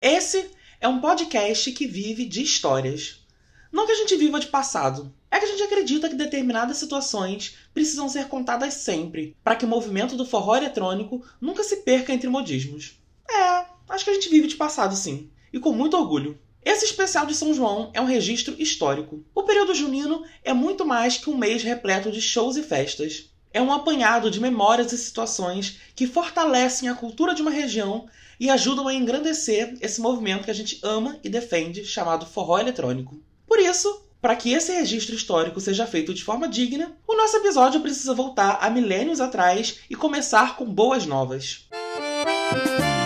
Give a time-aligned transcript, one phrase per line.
[0.00, 3.26] Esse é um podcast que vive de histórias.
[3.72, 7.56] Não que a gente viva de passado, é que a gente acredita que determinadas situações
[7.74, 12.28] precisam ser contadas sempre, para que o movimento do forró eletrônico nunca se perca entre
[12.28, 12.96] modismos.
[13.28, 16.38] É, acho que a gente vive de passado sim, e com muito orgulho.
[16.64, 19.24] Esse especial de São João é um registro histórico.
[19.34, 23.32] O período junino é muito mais que um mês repleto de shows e festas.
[23.52, 28.06] É um apanhado de memórias e situações que fortalecem a cultura de uma região
[28.38, 33.20] e ajudam a engrandecer esse movimento que a gente ama e defende, chamado forró eletrônico.
[33.46, 37.80] Por isso, para que esse registro histórico seja feito de forma digna, o nosso episódio
[37.80, 41.66] precisa voltar a milênios atrás e começar com boas novas.
[41.70, 42.97] De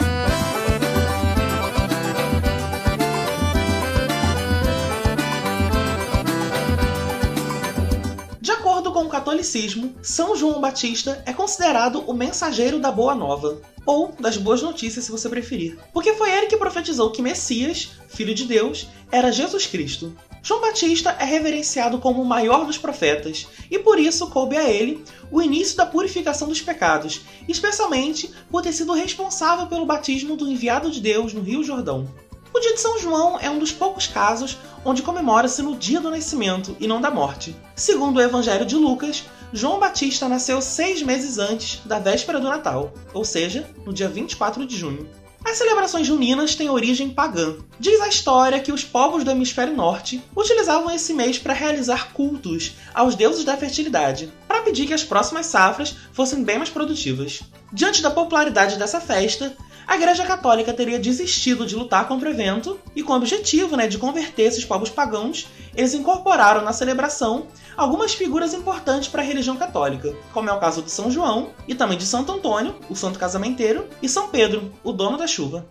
[9.12, 15.04] catolicismo, São João Batista é considerado o mensageiro da Boa Nova, ou das boas notícias,
[15.04, 15.78] se você preferir.
[15.92, 20.16] Porque foi ele que profetizou que Messias, filho de Deus, era Jesus Cristo.
[20.42, 25.04] João Batista é reverenciado como o maior dos profetas, e por isso coube a ele
[25.30, 30.90] o início da purificação dos pecados, especialmente por ter sido responsável pelo batismo do enviado
[30.90, 32.08] de Deus no Rio Jordão.
[32.54, 36.10] O dia de São João é um dos poucos casos onde comemora-se no dia do
[36.10, 37.56] nascimento e não da morte.
[37.74, 42.92] Segundo o Evangelho de Lucas, João Batista nasceu seis meses antes da véspera do Natal,
[43.14, 45.08] ou seja, no dia 24 de junho.
[45.44, 47.56] As celebrações juninas têm origem pagã.
[47.78, 52.72] Diz a história que os povos do hemisfério norte utilizavam esse mês para realizar cultos
[52.94, 57.40] aos deuses da fertilidade, para pedir que as próximas safras fossem bem mais produtivas.
[57.72, 62.78] Diante da popularidade dessa festa, a Igreja Católica teria desistido de lutar contra o evento
[62.94, 68.14] e, com o objetivo né, de converter esses povos pagãos, eles incorporaram na celebração algumas
[68.14, 71.98] figuras importantes para a religião católica, como é o caso de São João e também
[71.98, 75.66] de Santo Antônio, o santo casamenteiro, e São Pedro, o dono da chuva.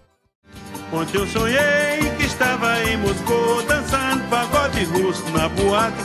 [0.94, 6.02] Ontem eu sonhei que estava em Moscou dançando pagode russo na boate.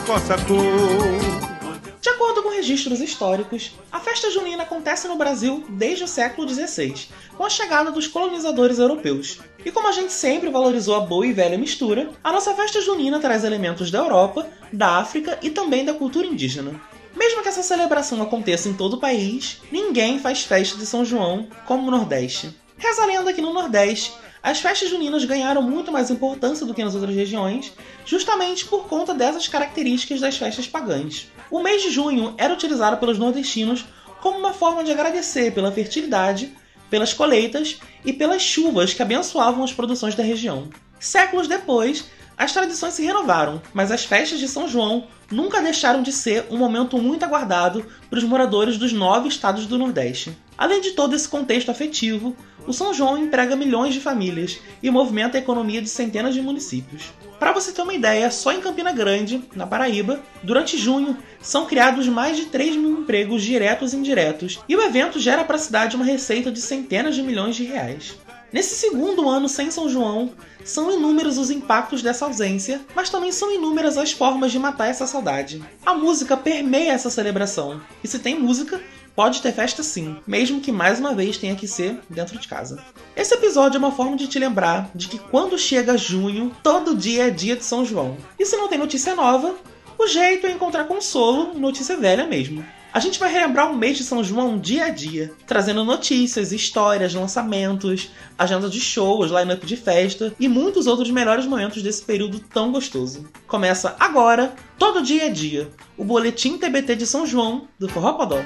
[2.17, 7.43] Acordo com registros históricos, a festa junina acontece no Brasil desde o século XVI, com
[7.43, 9.37] a chegada dos colonizadores europeus.
[9.63, 13.19] E como a gente sempre valorizou a boa e velha mistura, a nossa festa junina
[13.19, 16.81] traz elementos da Europa, da África e também da cultura indígena.
[17.15, 21.47] Mesmo que essa celebração aconteça em todo o país, ninguém faz festa de São João
[21.67, 22.49] como no Nordeste.
[22.79, 26.83] Reza a lenda que no Nordeste, as festas juninas ganharam muito mais importância do que
[26.83, 27.73] nas outras regiões,
[28.07, 31.27] justamente por conta dessas características das festas pagãs.
[31.49, 33.85] O mês de junho era utilizado pelos nordestinos
[34.21, 36.53] como uma forma de agradecer pela fertilidade,
[36.89, 40.69] pelas colheitas e pelas chuvas que abençoavam as produções da região.
[40.99, 42.05] Séculos depois,
[42.37, 46.57] as tradições se renovaram, mas as festas de São João nunca deixaram de ser um
[46.57, 50.37] momento muito aguardado para os moradores dos nove estados do Nordeste.
[50.55, 52.35] Além de todo esse contexto afetivo,
[52.67, 57.11] o São João emprega milhões de famílias e movimenta a economia de centenas de municípios.
[57.39, 62.07] Para você ter uma ideia, só em Campina Grande, na Paraíba, durante junho são criados
[62.07, 65.95] mais de 3 mil empregos diretos e indiretos, e o evento gera para a cidade
[65.95, 68.15] uma receita de centenas de milhões de reais.
[68.51, 70.31] Nesse segundo ano sem São João,
[70.63, 75.05] são inúmeros os impactos dessa ausência, mas também são inúmeras as formas de matar essa
[75.05, 75.63] saudade.
[75.85, 78.81] A música permeia essa celebração, e se tem música,
[79.17, 82.77] Pode ter festa sim, mesmo que mais uma vez tenha que ser dentro de casa.
[83.15, 87.25] Esse episódio é uma forma de te lembrar de que quando chega junho, todo dia
[87.25, 88.15] é dia de São João.
[88.37, 89.55] E se não tem notícia nova,
[89.97, 92.63] o jeito é encontrar consolo notícia velha mesmo.
[92.97, 97.13] A gente vai relembrar o mês de São João dia a dia, trazendo notícias, histórias,
[97.13, 102.71] lançamentos, agenda de shows, line-up de festa e muitos outros melhores momentos desse período tão
[102.71, 103.29] gostoso.
[103.45, 108.43] Começa agora, todo dia é dia, o boletim TBT de São João do Forró Podó.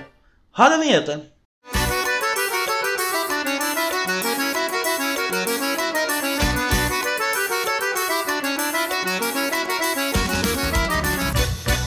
[0.51, 1.31] Roda a vinheta.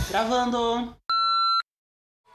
[0.08, 1.03] Gravando.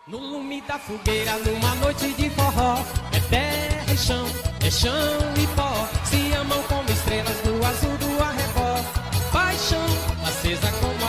[0.10, 4.26] No lume da fogueira, numa noite de forró, é terra e chão,
[4.66, 4.92] é chão
[5.38, 5.88] e pó.
[6.04, 8.84] Se amam como estrelas no azul do arrebó.
[9.32, 9.86] Paixão
[10.26, 11.09] acesa como a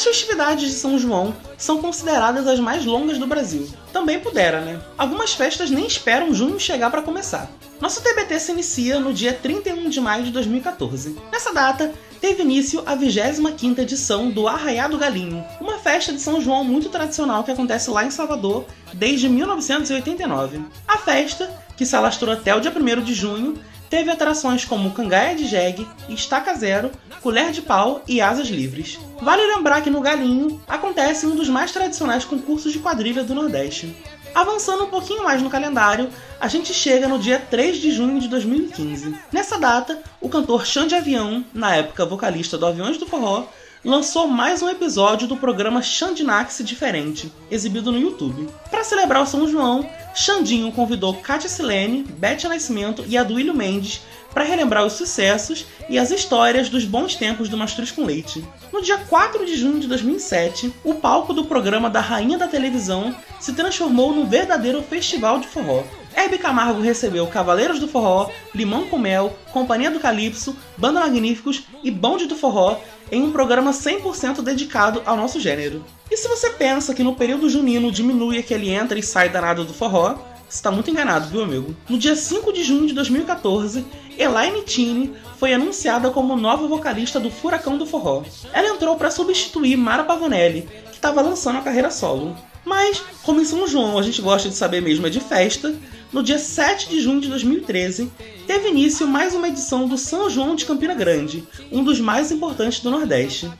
[0.00, 3.68] As festividades de São João são consideradas as mais longas do Brasil.
[3.92, 4.80] Também pudera, né?
[4.96, 7.50] Algumas festas nem esperam junho chegar para começar.
[7.78, 11.18] Nosso TBT se inicia no dia 31 de maio de 2014.
[11.30, 16.64] Nessa data, teve início a 25ª edição do Arraiado Galinho, uma festa de São João
[16.64, 18.64] muito tradicional que acontece lá em Salvador
[18.94, 20.62] desde 1989.
[20.88, 23.58] A festa, que se alastrou até o dia 1 de junho,
[23.90, 28.98] teve atrações como Cangaia de Jegue, Estaca Zero, Colher de Pau e Asas Livres.
[29.20, 33.94] Vale lembrar que no Galinho acontece um dos mais tradicionais concursos de quadrilha do Nordeste.
[34.32, 36.08] Avançando um pouquinho mais no calendário,
[36.40, 39.16] a gente chega no dia 3 de junho de 2015.
[39.32, 43.46] Nessa data, o cantor Xande Avião, na época vocalista do Aviões do Forró,
[43.84, 48.48] lançou mais um episódio do programa Xandinax Diferente, exibido no YouTube.
[48.70, 54.02] Para celebrar o São João, Xandinho convidou Kátia Silene, Beth Nascimento e Aduílio Mendes
[54.34, 58.44] para relembrar os sucessos e as histórias dos bons tempos do Mastruz com Leite.
[58.72, 63.16] No dia 4 de junho de 2007, o palco do programa da Rainha da Televisão
[63.40, 65.82] se transformou num verdadeiro festival de forró.
[66.14, 71.90] Hebe Camargo recebeu Cavaleiros do Forró, Limão com Mel, Companhia do Calypso, Banda Magníficos e
[71.90, 72.78] Bonde do Forró
[73.10, 75.84] em um programa 100% dedicado ao nosso gênero.
[76.10, 79.72] E se você pensa que no período junino diminui aquele entra e sai danado do
[79.72, 80.14] forró,
[80.48, 81.76] você está muito enganado, viu, amigo?
[81.88, 83.84] No dia 5 de junho de 2014,
[84.18, 88.24] Elaine Tini foi anunciada como nova vocalista do Furacão do Forró.
[88.52, 92.36] Ela entrou para substituir Mara Pavanelli, que estava lançando a carreira solo.
[92.70, 95.74] Mas, como em São João a gente gosta de saber mesmo é de festa,
[96.12, 98.08] no dia 7 de junho de 2013,
[98.46, 102.78] teve início mais uma edição do São João de Campina Grande, um dos mais importantes
[102.78, 103.50] do Nordeste.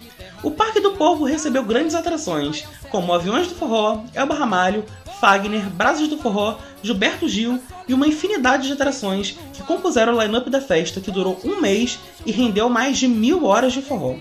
[0.45, 4.85] O Parque do Povo recebeu grandes atrações, como Aviões do Forró, Elba Ramalho,
[5.21, 10.49] Fagner, Brasas do Forró, Gilberto Gil e uma infinidade de atrações que compuseram o line-up
[10.49, 14.15] da festa, que durou um mês e rendeu mais de mil horas de forró.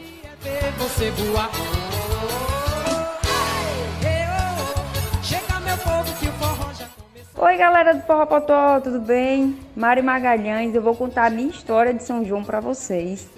[7.42, 9.58] Oi galera do Forró Potó, tudo bem?
[9.74, 13.30] Mari Magalhães, eu vou contar a minha história de São João para vocês,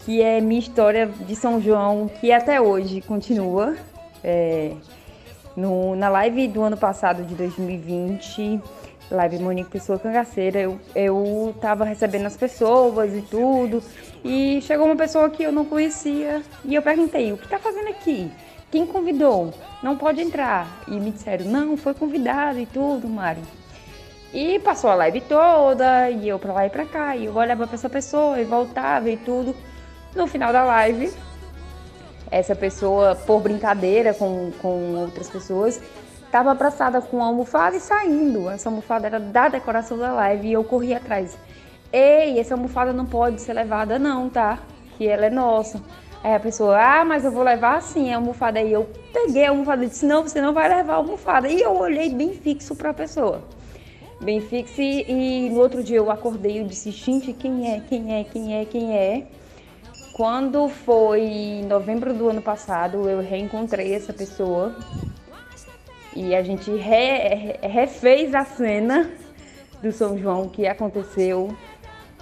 [0.00, 3.74] que é minha história de São João que até hoje continua.
[4.22, 4.72] É,
[5.56, 8.60] no, na live do ano passado de 2020,
[9.10, 13.82] live Monique Pessoa Cangaceira, eu, eu tava recebendo as pessoas e tudo,
[14.22, 17.88] e chegou uma pessoa que eu não conhecia e eu perguntei: o que tá fazendo
[17.88, 18.30] aqui?
[18.70, 19.52] Quem convidou?
[19.82, 20.82] Não pode entrar.
[20.88, 23.42] E me disseram, não, foi convidado e tudo, Mari.
[24.32, 27.66] E passou a live toda, e eu pra lá e pra cá, e eu olhava
[27.66, 29.56] pra essa pessoa e voltava e tudo.
[30.14, 31.10] No final da live,
[32.30, 35.80] essa pessoa, por brincadeira com, com outras pessoas,
[36.26, 38.50] estava abraçada com a almofada e saindo.
[38.50, 41.38] Essa almofada era da decoração da live e eu corri atrás.
[41.90, 44.58] Ei, essa almofada não pode ser levada não, tá?
[44.98, 45.80] Que ela é nossa.
[46.28, 48.58] Aí a pessoa, ah, mas eu vou levar assim a almofada.
[48.58, 51.48] Aí eu peguei a almofada e disse, não, você não vai levar a almofada.
[51.48, 53.42] E eu olhei bem fixo para a pessoa.
[54.20, 58.14] Bem fixo e, e, no outro dia eu acordei e disse, gente, quem é, quem
[58.14, 59.26] é, quem é, quem é?
[60.12, 64.76] Quando foi em novembro do ano passado, eu reencontrei essa pessoa
[66.14, 69.10] e a gente re, refez a cena
[69.82, 71.56] do São João que aconteceu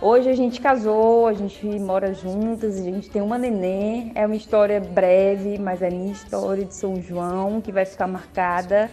[0.00, 4.12] Hoje a gente casou, a gente mora juntas, a gente tem uma neném.
[4.14, 8.90] É uma história breve, mas é minha história de São João que vai ficar marcada,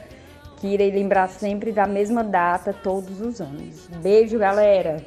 [0.57, 3.87] que irei lembrar sempre da mesma data todos os anos.
[4.01, 5.03] Beijo, galera!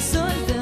[0.00, 0.61] Solidão.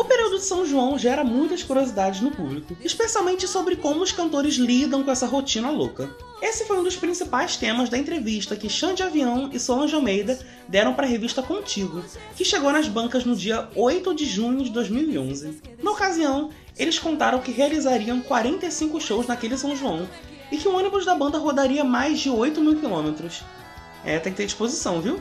[0.00, 4.54] O período de São João gera muitas curiosidades no público, especialmente sobre como os cantores
[4.54, 6.08] lidam com essa rotina louca.
[6.40, 10.94] Esse foi um dos principais temas da entrevista que Xande Avião e Solange Almeida deram
[10.94, 12.02] para a revista Contigo,
[12.34, 15.60] que chegou nas bancas no dia 8 de junho de 2011.
[15.82, 16.48] Na ocasião,
[16.78, 20.08] eles contaram que realizariam 45 shows naquele São João
[20.50, 23.42] e que o ônibus da banda rodaria mais de 8 mil quilômetros.
[24.02, 25.20] É, tem que ter disposição, viu?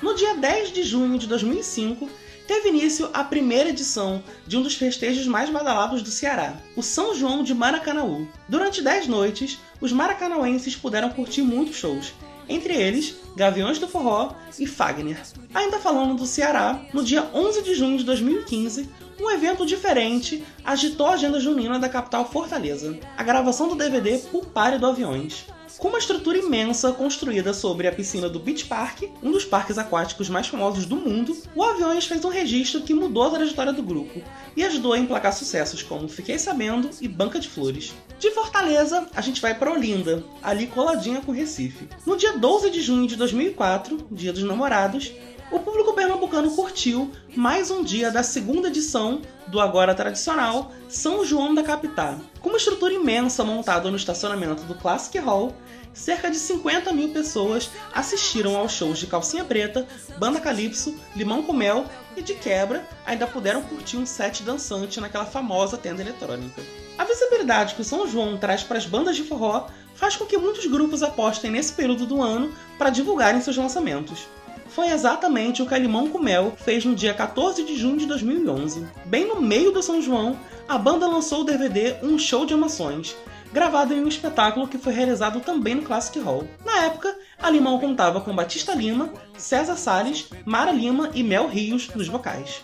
[0.00, 2.08] No dia 10 de junho de 2005,
[2.50, 7.14] teve início a primeira edição de um dos festejos mais badalados do Ceará, o São
[7.14, 8.26] João de Maracanaú.
[8.48, 12.12] Durante 10 noites, os maracanauenses puderam curtir muitos shows,
[12.48, 15.22] entre eles Gaviões do Forró e Fagner.
[15.54, 18.90] Ainda falando do Ceará, no dia 11 de junho de 2015,
[19.20, 24.76] um evento diferente agitou a agenda junina da capital Fortaleza, a gravação do DVD Pulpare
[24.76, 25.46] do Aviões.
[25.78, 30.28] Com uma estrutura imensa construída sobre a piscina do Beach Park, um dos parques aquáticos
[30.28, 34.22] mais famosos do mundo, o Aviões fez um registro que mudou a trajetória do grupo
[34.56, 37.94] e ajudou a emplacar sucessos como Fiquei Sabendo e Banca de Flores.
[38.18, 41.88] De Fortaleza, a gente vai para Olinda, ali coladinha com Recife.
[42.04, 45.12] No dia 12 de junho de 2004, Dia dos Namorados,
[45.50, 51.54] o público pernambucano curtiu mais um dia da segunda edição do agora tradicional São João
[51.54, 52.18] da Capitá.
[52.40, 55.52] Com uma estrutura imensa montada no estacionamento do Classic Hall,
[55.92, 59.88] cerca de 50 mil pessoas assistiram aos shows de Calcinha Preta,
[60.18, 61.84] Banda Calypso, Limão com Mel
[62.16, 66.62] e, de quebra, ainda puderam curtir um set dançante naquela famosa tenda eletrônica.
[66.96, 70.38] A visibilidade que o São João traz para as bandas de forró faz com que
[70.38, 74.26] muitos grupos apostem nesse período do ano para divulgarem seus lançamentos.
[74.70, 78.06] Foi exatamente o que a Limão com Mel fez no dia 14 de junho de
[78.06, 78.86] 2011.
[79.04, 83.16] Bem no meio do São João, a banda lançou o DVD Um Show de Emoções,
[83.52, 86.46] gravado em um espetáculo que foi realizado também no Classic Hall.
[86.64, 91.88] Na época, a Limão contava com Batista Lima, César Salles, Mara Lima e Mel Rios
[91.94, 92.62] nos vocais.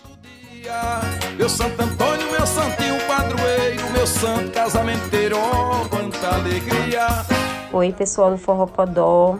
[1.37, 7.07] Meu Santo Antônio, meu santinho padroeiro, meu santo casamenteiro, oh, quanta alegria.
[7.71, 9.39] Oi, pessoal do Forró Podó.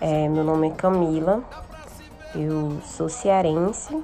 [0.00, 1.42] É, meu nome é Camila.
[2.34, 4.02] Eu sou cearense,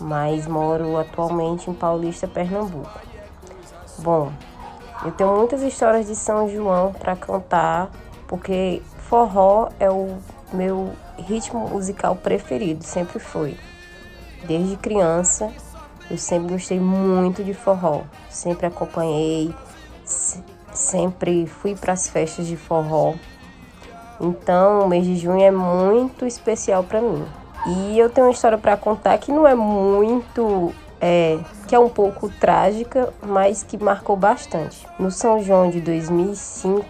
[0.00, 3.00] mas moro atualmente em Paulista, Pernambuco.
[3.98, 4.32] Bom,
[5.04, 7.90] eu tenho muitas histórias de São João para contar,
[8.26, 10.18] porque forró é o
[10.52, 13.56] meu ritmo musical preferido, sempre foi.
[14.44, 15.52] Desde criança,
[16.10, 19.54] eu sempre gostei muito de forró, sempre acompanhei,
[20.72, 23.14] sempre fui para as festas de forró.
[24.22, 27.24] Então, o mês de junho é muito especial para mim.
[27.66, 31.88] E eu tenho uma história para contar que não é muito é, que é um
[31.88, 34.86] pouco trágica, mas que marcou bastante.
[34.96, 36.84] No São João de 2005,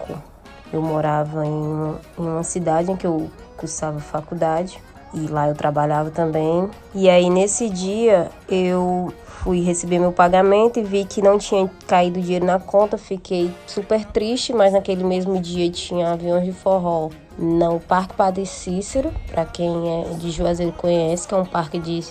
[0.70, 4.78] eu morava em, em uma cidade em que eu cursava faculdade
[5.14, 6.68] e lá eu trabalhava também.
[6.94, 12.20] E aí nesse dia eu fui receber meu pagamento e vi que não tinha caído
[12.20, 17.80] dinheiro na conta, fiquei super triste, mas naquele mesmo dia tinha aviões de forró no
[17.80, 22.04] Parque Padre Cícero, para quem é de Juazeiro conhece, que é um parque de,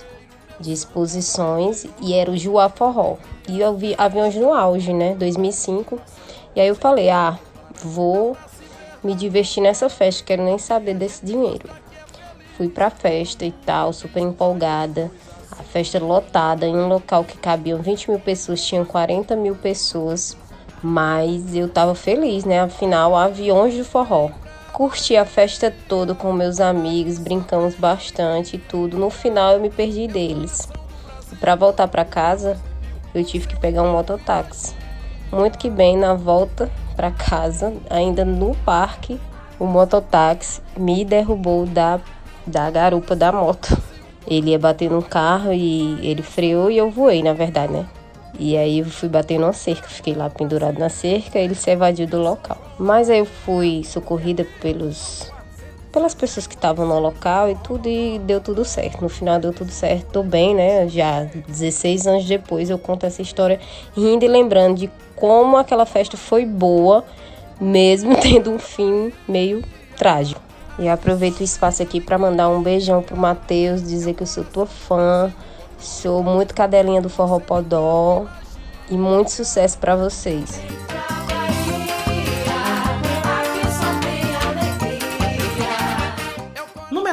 [0.60, 3.18] de exposições, e era o Juá Forró.
[3.48, 6.00] E eu vi aviões no auge, né, 2005.
[6.56, 7.38] E aí eu falei, ah,
[7.84, 8.36] vou
[9.04, 11.70] me divertir nessa festa, quero nem saber desse dinheiro.
[12.58, 15.12] Fui pra festa e tal, super empolgada.
[15.52, 20.38] A festa lotada em um local que cabiam 20 mil pessoas, tinham 40 mil pessoas.
[20.84, 22.62] Mas eu tava feliz, né?
[22.62, 24.32] Afinal, aviões de forró.
[24.74, 28.98] Curti a festa toda com meus amigos, brincamos bastante e tudo.
[28.98, 30.70] No final eu me perdi deles.
[31.40, 32.58] Para voltar para casa,
[33.14, 34.74] eu tive que pegar um mototáxi.
[35.32, 39.20] Muito que bem, na volta para casa, ainda no parque,
[39.60, 42.00] o mototáxi me derrubou da,
[42.48, 43.78] da garupa da moto.
[44.26, 47.86] Ele ia bater no carro e ele freou e eu voei, na verdade, né?
[48.44, 52.08] E aí eu fui bater numa cerca, fiquei lá pendurado na cerca, ele se evadiu
[52.08, 52.58] do local.
[52.80, 55.32] Mas aí eu fui socorrida pelos
[55.92, 59.00] pelas pessoas que estavam no local e tudo e deu tudo certo.
[59.00, 60.88] No final deu tudo certo, tô bem, né?
[60.88, 63.60] Já 16 anos depois eu conto essa história
[63.96, 67.06] rindo e lembrando de como aquela festa foi boa,
[67.60, 69.64] mesmo tendo um fim meio
[69.96, 70.42] trágico.
[70.80, 74.44] E aproveito o espaço aqui para mandar um beijão pro Matheus, dizer que eu sou
[74.44, 75.32] tua fã,
[75.82, 78.28] sou muito cadelinha do Forró Podó
[78.90, 80.62] e muito sucesso para vocês.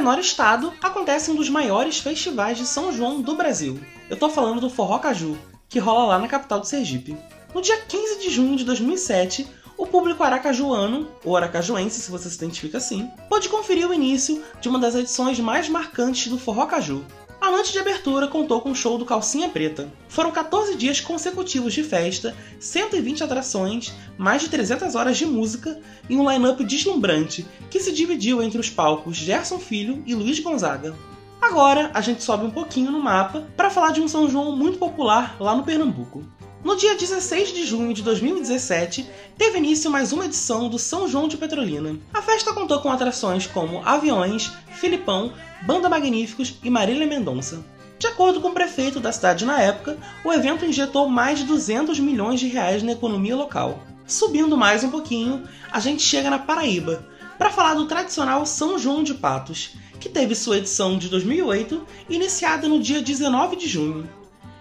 [0.08, 3.78] menor estado, acontece um dos maiores festivais de São João do Brasil.
[4.08, 5.36] Eu tô falando do Forró Caju,
[5.68, 7.14] que rola lá na capital do Sergipe.
[7.54, 9.46] No dia 15 de junho de 2007,
[9.78, 14.68] o público aracajuano, ou aracajuense se você se identifica assim, pôde conferir o início de
[14.68, 17.04] uma das edições mais marcantes do Forró Caju,
[17.40, 19.88] a noite de abertura contou com o show do Calcinha Preta.
[20.08, 25.80] Foram 14 dias consecutivos de festa, 120 atrações, mais de 300 horas de música
[26.10, 30.96] e um line-up deslumbrante que se dividiu entre os palcos Gerson Filho e Luiz Gonzaga.
[31.40, 34.76] Agora a gente sobe um pouquinho no mapa para falar de um São João muito
[34.76, 36.24] popular lá no Pernambuco.
[36.68, 39.08] No dia 16 de junho de 2017,
[39.38, 41.96] teve início mais uma edição do São João de Petrolina.
[42.12, 45.32] A festa contou com atrações como Aviões, Filipão,
[45.62, 47.64] Banda Magníficos e Marília Mendonça.
[47.98, 51.98] De acordo com o prefeito da cidade na época, o evento injetou mais de 200
[52.00, 53.82] milhões de reais na economia local.
[54.06, 57.02] Subindo mais um pouquinho, a gente chega na Paraíba,
[57.38, 62.68] para falar do tradicional São João de Patos, que teve sua edição de 2008 iniciada
[62.68, 64.17] no dia 19 de junho.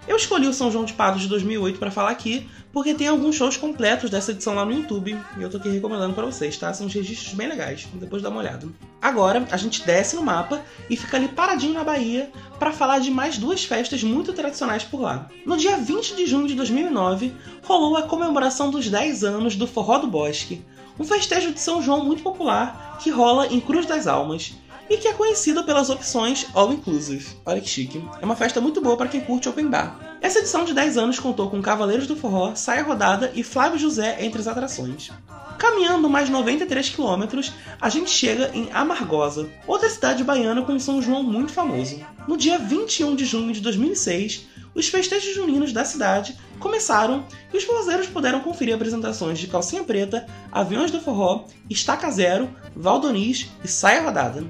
[0.07, 3.35] Eu escolhi o São João de Patos de 2008 para falar aqui, porque tem alguns
[3.35, 6.73] shows completos dessa edição lá no YouTube, e eu tô aqui recomendando para vocês, tá?
[6.73, 8.69] São uns registros bem legais, depois dá uma olhada.
[9.01, 13.11] Agora, a gente desce no mapa e fica ali paradinho na Bahia para falar de
[13.11, 15.27] mais duas festas muito tradicionais por lá.
[15.45, 17.33] No dia 20 de junho de 2009,
[17.63, 20.63] rolou a comemoração dos 10 anos do Forró do Bosque,
[20.97, 24.53] um festejo de São João muito popular que rola em Cruz das Almas
[24.89, 27.25] e que é conhecido pelas opções All Inclusive.
[27.45, 28.03] Olha que chique.
[28.21, 30.17] É uma festa muito boa para quem curte open bar.
[30.21, 34.17] Essa edição de 10 anos contou com Cavaleiros do Forró, Saia Rodada e Flávio José
[34.19, 35.11] entre as atrações.
[35.57, 37.51] Caminhando mais 93 quilômetros,
[37.81, 41.99] a gente chega em Amargosa, outra cidade baiana com São João muito famoso.
[42.27, 47.63] No dia 21 de junho de 2006, os festejos juninos da cidade começaram e os
[47.63, 54.03] forrozeiros puderam conferir apresentações de Calcinha Preta, Aviões do Forró, Estaca Zero, Valdonis e Saia
[54.03, 54.45] Rodada.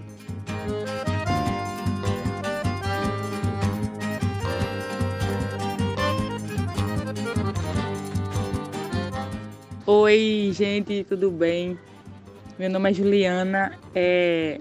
[9.89, 11.79] Oi, gente, tudo bem?
[12.59, 14.59] Meu nome é Juliana, é...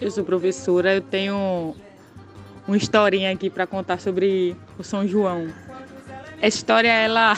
[0.00, 1.74] eu sou professora, eu tenho
[2.64, 5.48] uma historinha aqui para contar sobre o São João.
[6.40, 7.36] Essa história, ela,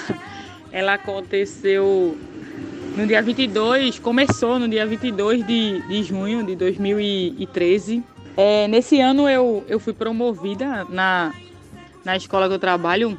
[0.71, 2.15] ela aconteceu
[2.95, 8.05] no dia 22, começou no dia 22 de, de junho de 2013.
[8.37, 11.33] É, nesse ano eu, eu fui promovida na,
[12.05, 13.19] na escola que eu trabalho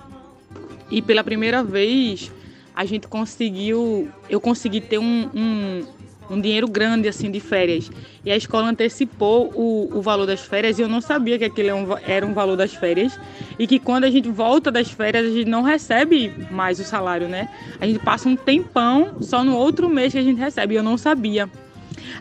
[0.92, 2.32] e pela primeira vez
[2.80, 5.86] a gente conseguiu, eu consegui ter um, um,
[6.30, 7.92] um dinheiro grande assim de férias.
[8.24, 11.68] E a escola antecipou o, o valor das férias e eu não sabia que aquele
[11.68, 11.74] é
[12.08, 13.20] era um valor das férias.
[13.60, 17.28] E que quando a gente volta das férias, a gente não recebe mais o salário,
[17.28, 17.50] né?
[17.82, 20.76] A gente passa um tempão só no outro mês que a gente recebe.
[20.76, 21.50] E eu não sabia.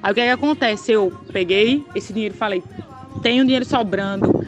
[0.02, 0.90] Aí o que, é que acontece?
[0.90, 2.64] Eu peguei esse dinheiro e falei,
[3.22, 4.44] tenho dinheiro sobrando.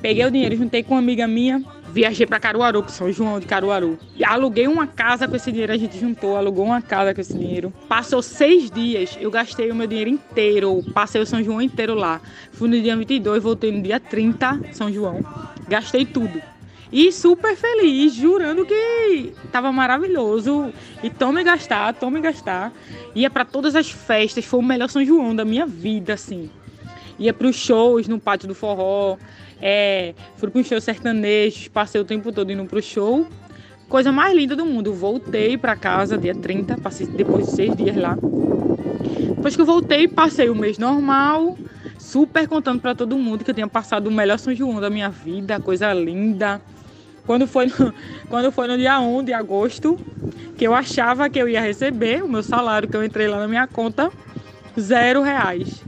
[0.00, 3.46] Peguei o dinheiro, juntei com uma amiga minha, viajei para Caruaru, para São João de
[3.46, 3.98] Caruaru.
[4.24, 7.72] Aluguei uma casa com esse dinheiro, a gente juntou, alugou uma casa com esse dinheiro.
[7.86, 12.20] Passou seis dias, eu gastei o meu dinheiro inteiro, passei o São João inteiro lá.
[12.52, 15.20] Fui no dia 22, voltei no dia 30, São João.
[15.68, 16.40] Gastei tudo.
[16.90, 20.72] E super feliz, jurando que tava maravilhoso.
[21.02, 22.72] E tome gastar, tome gastar.
[23.14, 26.50] Ia para todas as festas, foi o melhor São João da minha vida, assim.
[27.18, 29.16] Ia para os shows no pátio do forró,
[29.62, 33.28] é, fui para um show sertanejo, passei o tempo todo indo para o show.
[33.88, 34.92] Coisa mais linda do mundo.
[34.92, 38.18] Voltei para casa dia 30, passei depois de seis dias lá.
[39.36, 41.56] Depois que eu voltei, passei o mês normal,
[41.96, 45.08] super contando para todo mundo que eu tinha passado o melhor São João da minha
[45.08, 46.60] vida, coisa linda.
[47.24, 47.94] Quando foi, no,
[48.28, 49.96] quando foi no dia 1 de agosto,
[50.56, 53.46] que eu achava que eu ia receber o meu salário, que eu entrei lá na
[53.46, 54.10] minha conta,
[54.78, 55.84] zero reais.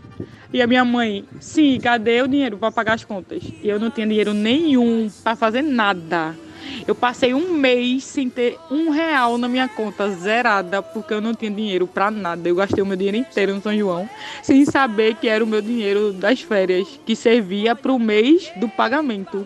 [0.55, 3.43] E a minha mãe, sim, cadê o dinheiro para pagar as contas?
[3.61, 6.33] E eu não tinha dinheiro nenhum para fazer nada.
[6.87, 11.35] Eu passei um mês sem ter um real na minha conta, zerada, porque eu não
[11.35, 12.49] tinha dinheiro para nada.
[12.49, 14.09] Eu gastei o meu dinheiro inteiro no São João,
[14.45, 18.69] sem saber que era o meu dinheiro das férias, que servia para o mês do
[18.69, 19.45] pagamento.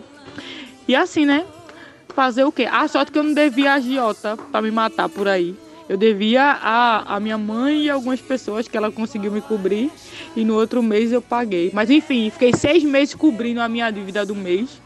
[0.87, 1.43] E assim, né?
[2.09, 2.67] Fazer o quê?
[2.71, 5.55] A sorte que eu não devia agiota para me matar por aí.
[5.89, 9.91] Eu devia a, a minha mãe e algumas pessoas que ela conseguiu me cobrir
[10.35, 11.71] e no outro mês eu paguei.
[11.73, 14.79] Mas enfim, fiquei seis meses cobrindo a minha dívida do mês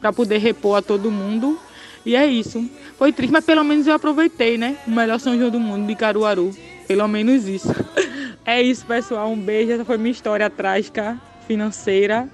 [0.00, 1.60] para poder repor a todo mundo.
[2.06, 2.66] E é isso.
[2.96, 4.78] Foi triste, mas pelo menos eu aproveitei, né?
[4.86, 6.56] O melhor São João do mundo de Caruaru.
[6.86, 7.68] Pelo menos isso.
[8.46, 9.30] É isso, pessoal.
[9.30, 9.72] Um beijo.
[9.72, 12.26] Essa foi minha história trágica, financeira,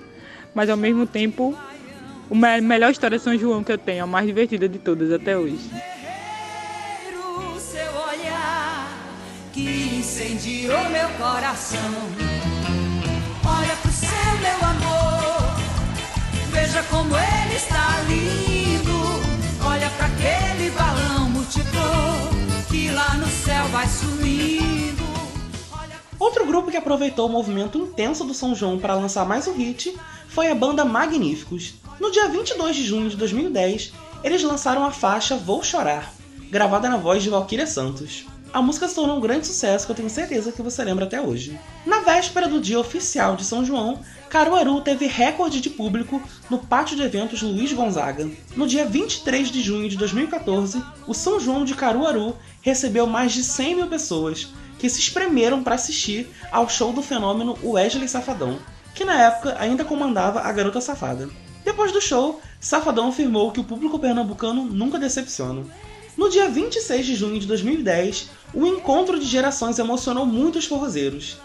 [0.55, 1.59] mas ao mesmo tempo,
[2.31, 5.37] a melhor história de São João que eu tenho, a mais divertida de todas até
[5.37, 5.59] hoje.
[9.55, 11.79] Que incendiou meu coração.
[13.47, 15.55] Olha pro céu, meu amor,
[16.51, 19.65] veja como ele está lindo.
[19.65, 22.31] Olha para aquele balão multicolor
[22.69, 25.05] que lá no céu vai subindo.
[26.19, 29.97] Outro grupo que aproveitou o movimento intenso do São João para lançar mais um hit
[30.27, 31.75] foi a banda Magníficos.
[32.01, 33.93] No dia 22 de junho de 2010,
[34.25, 36.13] eles lançaram a faixa Vou Chorar,
[36.51, 39.97] gravada na voz de Valquíria Santos a música se tornou um grande sucesso que eu
[39.97, 41.59] tenho certeza que você lembra até hoje.
[41.85, 43.99] Na véspera do dia oficial de São João,
[44.31, 48.31] Caruaru teve recorde de público no pátio de eventos Luiz Gonzaga.
[48.55, 53.43] No dia 23 de junho de 2014, o São João de Caruaru recebeu mais de
[53.43, 58.61] 100 mil pessoas que se espremeram para assistir ao show do fenômeno Wesley Safadão,
[58.95, 61.29] que na época ainda comandava a Garota Safada.
[61.65, 65.65] Depois do show, Safadão afirmou que o público pernambucano nunca decepciona.
[66.17, 71.39] No dia 26 de junho de 2010, o encontro de gerações emocionou muitos forrozeiros.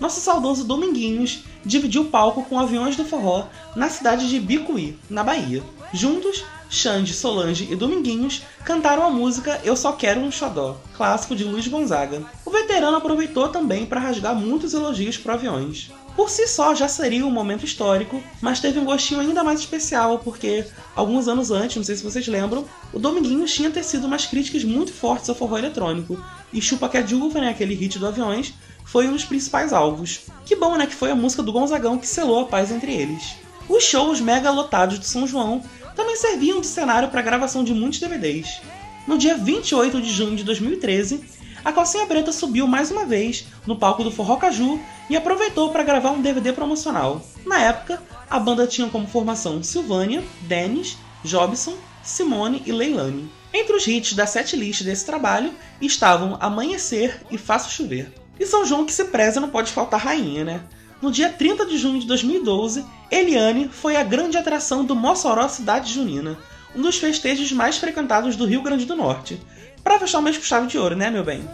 [0.00, 5.62] Nosso saudoso Dominguinhos dividiu palco com aviões do forró na cidade de Bicuí, na Bahia.
[5.92, 11.44] Juntos, Xande, Solange e Dominguinhos cantaram a música Eu Só Quero um Xodó, clássico de
[11.44, 12.22] Luiz Gonzaga.
[12.46, 15.90] O veterano aproveitou também para rasgar muitos elogios para aviões.
[16.16, 20.20] Por si só já seria um momento histórico, mas teve um gostinho ainda mais especial
[20.20, 24.62] porque, alguns anos antes, não sei se vocês lembram, o Dominguinhos tinha tecido umas críticas
[24.62, 26.22] muito fortes ao forró eletrônico,
[26.52, 30.20] e Chupa Que é Juva, né, aquele hit do Aviões, foi um dos principais alvos.
[30.46, 33.34] Que bom, né, que foi a música do Gonzagão que selou a paz entre eles.
[33.68, 35.62] Os shows mega lotados de São João
[35.96, 38.60] também serviam de cenário para a gravação de muitos DVDs.
[39.06, 41.24] No dia 28 de junho de 2013,
[41.64, 45.82] a Calcinha Preta subiu mais uma vez no palco do Forró Caju e aproveitou para
[45.82, 47.24] gravar um DVD promocional.
[47.46, 53.30] Na época, a banda tinha como formação Silvânia, Dennis, Jobson, Simone e Leilani.
[53.52, 58.12] Entre os hits da setlist desse trabalho estavam Amanhecer e Faço Chover.
[58.38, 60.60] E São João que se preza não pode faltar rainha, né?
[61.00, 65.92] No dia 30 de junho de 2012, Eliane foi a grande atração do Mossoró Cidade
[65.92, 66.36] Junina,
[66.74, 69.40] um dos festejos mais frequentados do Rio Grande do Norte,
[69.84, 71.46] Pra fechar o mês com chave de ouro, né, meu bem?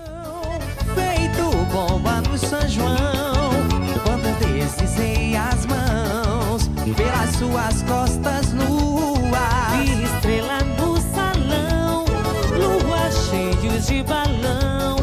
[0.94, 3.50] Feito bomba no São João,
[4.04, 8.70] quando deslizei as mãos pelas suas costas nuas.
[10.14, 12.04] Estrela no salão,
[12.56, 14.96] lua cheios de balão,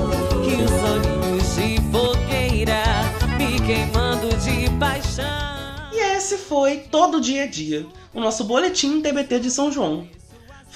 [0.44, 2.82] que os olhinhos de fogueira
[3.38, 5.26] me queimando de paixão.
[5.92, 10.08] E esse foi todo o dia a dia, o nosso boletim TBT de São João.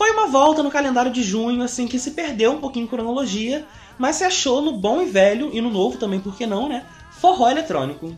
[0.01, 3.67] Foi uma volta no calendário de junho, assim, que se perdeu um pouquinho em cronologia,
[3.99, 6.87] mas se achou no bom e velho, e no novo também, por que não, né?
[7.19, 8.17] Forró eletrônico.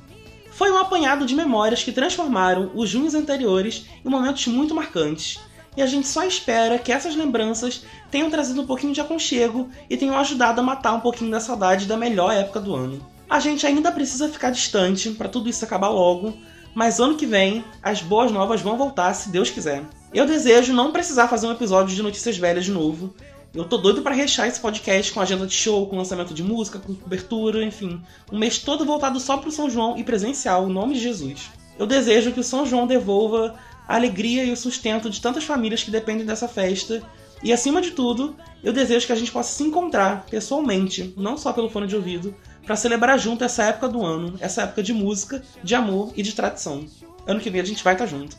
[0.50, 5.42] Foi um apanhado de memórias que transformaram os junhos anteriores em momentos muito marcantes.
[5.76, 9.98] E a gente só espera que essas lembranças tenham trazido um pouquinho de aconchego e
[9.98, 13.06] tenham ajudado a matar um pouquinho da saudade da melhor época do ano.
[13.30, 16.34] A gente ainda precisa ficar distante para tudo isso acabar logo,
[16.74, 19.84] mas ano que vem as boas novas vão voltar se Deus quiser.
[20.14, 23.16] Eu desejo não precisar fazer um episódio de notícias velhas de novo.
[23.52, 26.78] Eu tô doido para rechear esse podcast com agenda de show, com lançamento de música,
[26.78, 28.00] com cobertura, enfim.
[28.32, 31.50] Um mês todo voltado só pro São João e presencial, em nome de Jesus.
[31.80, 33.56] Eu desejo que o São João devolva
[33.88, 37.02] a alegria e o sustento de tantas famílias que dependem dessa festa.
[37.44, 41.52] E acima de tudo, eu desejo que a gente possa se encontrar pessoalmente, não só
[41.52, 45.42] pelo fone de ouvido, para celebrar junto essa época do ano, essa época de música,
[45.64, 46.86] de amor e de tradição.
[47.26, 48.38] Ano que vem a gente vai estar junto.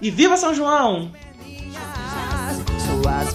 [0.00, 1.10] E viva São João!
[3.02, 3.34] Suas